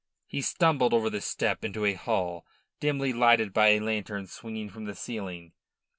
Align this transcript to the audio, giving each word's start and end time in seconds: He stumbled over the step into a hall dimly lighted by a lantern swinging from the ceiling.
He 0.25 0.41
stumbled 0.41 0.95
over 0.95 1.11
the 1.11 1.21
step 1.21 1.63
into 1.63 1.85
a 1.85 1.93
hall 1.93 2.43
dimly 2.79 3.13
lighted 3.13 3.53
by 3.53 3.67
a 3.67 3.79
lantern 3.79 4.25
swinging 4.25 4.67
from 4.67 4.85
the 4.85 4.95
ceiling. 4.95 5.53